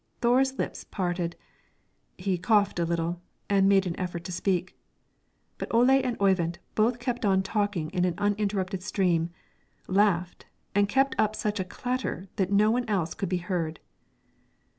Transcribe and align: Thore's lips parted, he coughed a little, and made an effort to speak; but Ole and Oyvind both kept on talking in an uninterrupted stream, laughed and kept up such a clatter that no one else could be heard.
Thore's 0.19 0.57
lips 0.57 0.83
parted, 0.83 1.35
he 2.17 2.35
coughed 2.35 2.79
a 2.79 2.85
little, 2.85 3.21
and 3.51 3.69
made 3.69 3.85
an 3.85 3.95
effort 3.99 4.23
to 4.23 4.31
speak; 4.31 4.75
but 5.59 5.71
Ole 5.71 5.91
and 6.03 6.17
Oyvind 6.19 6.57
both 6.73 6.97
kept 6.97 7.23
on 7.23 7.43
talking 7.43 7.91
in 7.91 8.03
an 8.03 8.15
uninterrupted 8.17 8.81
stream, 8.81 9.29
laughed 9.85 10.47
and 10.73 10.89
kept 10.89 11.13
up 11.19 11.35
such 11.35 11.59
a 11.59 11.63
clatter 11.63 12.29
that 12.37 12.51
no 12.51 12.71
one 12.71 12.85
else 12.89 13.13
could 13.13 13.29
be 13.29 13.37
heard. 13.45 13.79